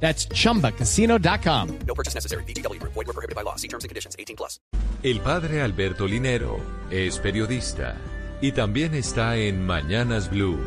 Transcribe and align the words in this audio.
That's 0.00 0.28
chumbacasino.com. 0.28 1.78
No 1.86 1.94
purchase 1.94 2.14
necessary. 2.14 2.44
BGW. 2.44 2.80
Void 2.82 2.94
were 2.94 3.12
prohibited 3.12 3.34
by 3.34 3.42
law. 3.42 3.56
See 3.56 3.68
terms 3.68 3.84
and 3.84 3.88
conditions. 3.88 4.14
18 4.18 4.36
plus. 4.36 4.60
El 5.02 5.20
padre 5.20 5.62
Alberto 5.62 6.06
Linero 6.06 6.58
es 6.90 7.18
periodista 7.18 7.96
y 8.40 8.52
también 8.52 8.94
está 8.94 9.36
en 9.36 9.64
Mañanas 9.64 10.30
Blue. 10.30 10.58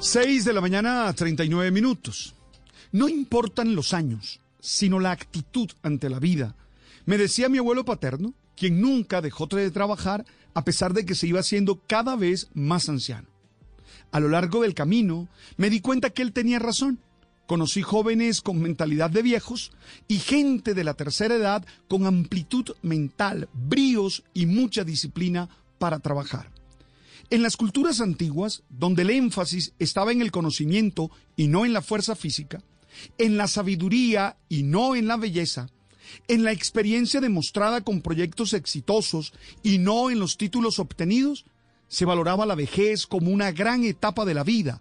6 0.00 0.44
de 0.44 0.52
la 0.52 0.60
mañana, 0.60 1.12
39 1.12 1.70
minutos. 1.70 2.34
No 2.92 3.08
importan 3.08 3.74
los 3.74 3.94
años, 3.94 4.40
sino 4.60 5.00
la 5.00 5.12
actitud 5.12 5.70
ante 5.82 6.10
la 6.10 6.18
vida. 6.18 6.54
Me 7.06 7.16
decía 7.18 7.48
mi 7.48 7.58
abuelo 7.58 7.84
paterno, 7.84 8.34
quien 8.56 8.80
nunca 8.80 9.20
dejó 9.20 9.46
de 9.46 9.70
trabajar 9.70 10.24
a 10.52 10.64
pesar 10.64 10.92
de 10.92 11.04
que 11.06 11.14
se 11.14 11.26
iba 11.26 11.40
haciendo 11.40 11.80
cada 11.86 12.16
vez 12.16 12.48
más 12.52 12.88
anciano. 12.88 13.33
A 14.12 14.20
lo 14.20 14.28
largo 14.28 14.62
del 14.62 14.74
camino 14.74 15.28
me 15.56 15.70
di 15.70 15.80
cuenta 15.80 16.10
que 16.10 16.22
él 16.22 16.32
tenía 16.32 16.58
razón. 16.58 16.98
Conocí 17.46 17.82
jóvenes 17.82 18.40
con 18.40 18.60
mentalidad 18.60 19.10
de 19.10 19.22
viejos 19.22 19.72
y 20.08 20.18
gente 20.18 20.72
de 20.72 20.84
la 20.84 20.94
tercera 20.94 21.34
edad 21.34 21.66
con 21.88 22.06
amplitud 22.06 22.70
mental, 22.82 23.48
bríos 23.52 24.24
y 24.32 24.46
mucha 24.46 24.82
disciplina 24.82 25.48
para 25.78 25.98
trabajar. 25.98 26.50
En 27.30 27.42
las 27.42 27.56
culturas 27.56 28.00
antiguas, 28.00 28.62
donde 28.70 29.02
el 29.02 29.10
énfasis 29.10 29.72
estaba 29.78 30.12
en 30.12 30.22
el 30.22 30.30
conocimiento 30.30 31.10
y 31.36 31.48
no 31.48 31.66
en 31.66 31.72
la 31.72 31.82
fuerza 31.82 32.16
física, 32.16 32.62
en 33.18 33.36
la 33.36 33.48
sabiduría 33.48 34.36
y 34.48 34.62
no 34.62 34.94
en 34.94 35.06
la 35.06 35.16
belleza, 35.16 35.68
en 36.28 36.44
la 36.44 36.52
experiencia 36.52 37.20
demostrada 37.20 37.82
con 37.82 38.02
proyectos 38.02 38.52
exitosos 38.52 39.32
y 39.62 39.78
no 39.78 40.10
en 40.10 40.18
los 40.18 40.36
títulos 40.36 40.78
obtenidos, 40.78 41.44
se 41.94 42.04
valoraba 42.04 42.44
la 42.44 42.56
vejez 42.56 43.06
como 43.06 43.30
una 43.30 43.52
gran 43.52 43.84
etapa 43.84 44.24
de 44.24 44.34
la 44.34 44.42
vida 44.42 44.80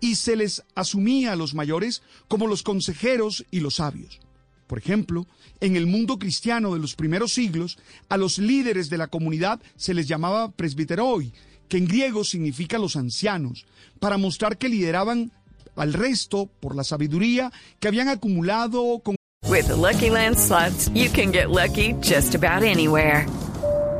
y 0.00 0.14
se 0.14 0.34
les 0.34 0.62
asumía 0.74 1.32
a 1.32 1.36
los 1.36 1.52
mayores 1.52 2.02
como 2.26 2.46
los 2.46 2.62
consejeros 2.62 3.44
y 3.50 3.60
los 3.60 3.74
sabios. 3.74 4.18
Por 4.66 4.78
ejemplo, 4.78 5.26
en 5.60 5.76
el 5.76 5.86
mundo 5.86 6.18
cristiano 6.18 6.72
de 6.72 6.80
los 6.80 6.94
primeros 6.94 7.34
siglos, 7.34 7.76
a 8.08 8.16
los 8.16 8.38
líderes 8.38 8.88
de 8.88 8.96
la 8.96 9.08
comunidad 9.08 9.60
se 9.76 9.92
les 9.92 10.08
llamaba 10.08 10.52
presbiteroi, 10.52 11.34
que 11.68 11.76
en 11.76 11.86
griego 11.86 12.24
significa 12.24 12.78
los 12.78 12.96
ancianos, 12.96 13.66
para 14.00 14.16
mostrar 14.16 14.56
que 14.56 14.70
lideraban 14.70 15.32
al 15.76 15.92
resto 15.92 16.48
por 16.60 16.74
la 16.74 16.84
sabiduría 16.84 17.52
que 17.78 17.88
habían 17.88 18.08
acumulado 18.08 19.00
con 19.00 19.16
With 19.50 19.66
the 19.66 19.76
Lucky 19.76 20.08
Land 20.08 20.38
you 20.94 21.10
can 21.10 21.30
get 21.30 21.50
lucky 21.50 21.92
just 22.00 22.34
about 22.34 22.62
anywhere. 22.62 23.26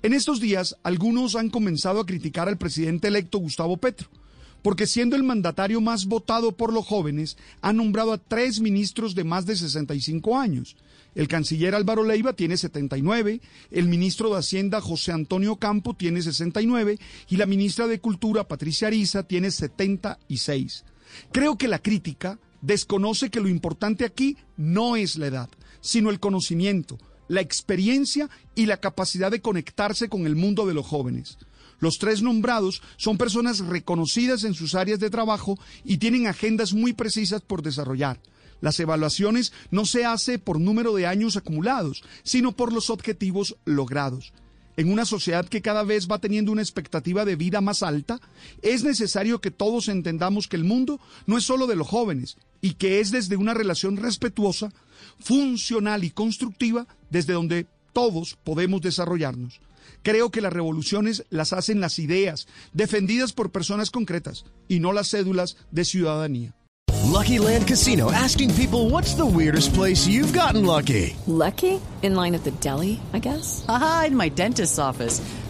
En 0.00 0.12
estos 0.12 0.40
días, 0.40 0.76
algunos 0.84 1.34
han 1.34 1.50
comenzado 1.50 1.98
a 1.98 2.06
criticar 2.06 2.48
al 2.48 2.56
presidente 2.56 3.08
electo 3.08 3.38
Gustavo 3.38 3.78
Petro, 3.78 4.08
porque 4.62 4.86
siendo 4.86 5.16
el 5.16 5.24
mandatario 5.24 5.80
más 5.80 6.06
votado 6.06 6.52
por 6.52 6.72
los 6.72 6.86
jóvenes, 6.86 7.36
ha 7.62 7.72
nombrado 7.72 8.12
a 8.12 8.18
tres 8.18 8.60
ministros 8.60 9.16
de 9.16 9.24
más 9.24 9.44
de 9.44 9.56
65 9.56 10.38
años. 10.38 10.76
El 11.16 11.26
canciller 11.26 11.74
Álvaro 11.74 12.04
Leiva 12.04 12.32
tiene 12.32 12.56
79, 12.56 13.40
el 13.72 13.88
ministro 13.88 14.30
de 14.30 14.38
Hacienda 14.38 14.80
José 14.80 15.10
Antonio 15.10 15.56
Campo 15.56 15.94
tiene 15.94 16.22
69 16.22 17.00
y 17.28 17.36
la 17.36 17.46
ministra 17.46 17.88
de 17.88 17.98
Cultura 17.98 18.46
Patricia 18.46 18.86
Ariza 18.86 19.24
tiene 19.24 19.50
76. 19.50 20.84
Creo 21.32 21.58
que 21.58 21.66
la 21.66 21.80
crítica 21.80 22.38
desconoce 22.60 23.30
que 23.30 23.40
lo 23.40 23.48
importante 23.48 24.04
aquí 24.04 24.36
no 24.56 24.94
es 24.94 25.16
la 25.16 25.26
edad, 25.26 25.50
sino 25.80 26.10
el 26.10 26.20
conocimiento, 26.20 26.98
la 27.28 27.40
experiencia 27.40 28.28
y 28.54 28.66
la 28.66 28.78
capacidad 28.78 29.30
de 29.30 29.40
conectarse 29.40 30.08
con 30.08 30.26
el 30.26 30.34
mundo 30.34 30.66
de 30.66 30.74
los 30.74 30.86
jóvenes. 30.86 31.38
Los 31.78 31.98
tres 31.98 32.22
nombrados 32.22 32.82
son 32.96 33.18
personas 33.18 33.60
reconocidas 33.60 34.42
en 34.44 34.54
sus 34.54 34.74
áreas 34.74 34.98
de 34.98 35.10
trabajo 35.10 35.58
y 35.84 35.98
tienen 35.98 36.26
agendas 36.26 36.72
muy 36.72 36.92
precisas 36.92 37.40
por 37.42 37.62
desarrollar. 37.62 38.20
Las 38.60 38.80
evaluaciones 38.80 39.52
no 39.70 39.86
se 39.86 40.04
hace 40.04 40.40
por 40.40 40.58
número 40.58 40.92
de 40.94 41.06
años 41.06 41.36
acumulados, 41.36 42.02
sino 42.24 42.52
por 42.52 42.72
los 42.72 42.90
objetivos 42.90 43.56
logrados. 43.64 44.32
En 44.76 44.92
una 44.92 45.04
sociedad 45.04 45.46
que 45.46 45.62
cada 45.62 45.84
vez 45.84 46.08
va 46.08 46.20
teniendo 46.20 46.50
una 46.50 46.62
expectativa 46.62 47.24
de 47.24 47.36
vida 47.36 47.60
más 47.60 47.82
alta, 47.82 48.20
es 48.62 48.82
necesario 48.82 49.40
que 49.40 49.50
todos 49.50 49.88
entendamos 49.88 50.48
que 50.48 50.56
el 50.56 50.64
mundo 50.64 51.00
no 51.26 51.36
es 51.36 51.44
solo 51.44 51.66
de 51.66 51.76
los 51.76 51.86
jóvenes 51.86 52.36
y 52.60 52.74
que 52.74 53.00
es 53.00 53.10
desde 53.10 53.36
una 53.36 53.54
relación 53.54 53.96
respetuosa, 53.96 54.70
funcional 55.20 56.04
y 56.04 56.10
constructiva 56.10 56.86
desde 57.10 57.32
donde 57.32 57.66
todos 57.92 58.36
podemos 58.44 58.80
desarrollarnos. 58.80 59.60
Creo 60.02 60.30
que 60.30 60.40
las 60.40 60.52
revoluciones 60.52 61.24
las 61.30 61.52
hacen 61.52 61.80
las 61.80 61.98
ideas, 61.98 62.46
defendidas 62.72 63.32
por 63.32 63.50
personas 63.50 63.90
concretas, 63.90 64.44
y 64.68 64.80
no 64.80 64.92
las 64.92 65.10
cédulas 65.10 65.56
de 65.70 65.84
ciudadanía. 65.84 66.54
Lucky 67.04 67.38
Land 67.38 67.66
Casino 67.66 68.10
asking 68.12 68.54
people 68.54 68.90
what's 68.90 69.14
the 69.14 69.24
weirdest 69.24 69.74
place 69.74 70.06
you've 70.06 70.32
gotten 70.32 70.64
lucky? 70.64 71.16
Lucky? 71.26 71.80
In 72.02 72.14
line 72.14 72.34
at 72.34 72.44
the 72.44 72.52
deli, 72.60 73.00
I 73.12 73.18
guess? 73.18 73.64
Aha, 73.68 74.04
in 74.08 74.16
my 74.16 74.28
dentist's 74.28 74.78
office. 74.78 75.20